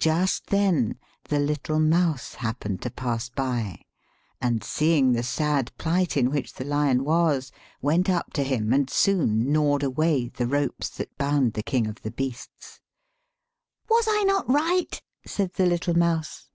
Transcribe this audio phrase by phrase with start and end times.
[0.00, 0.98] Just then
[1.28, 3.82] the little mouse happened to pass by,
[4.40, 8.90] and seeing the sad plight in which the lion was, went up to him and
[8.90, 12.80] soon gnawed away the ropes that bound the king of the beasts."
[13.88, 16.50] Was I not right?" said the little mouse.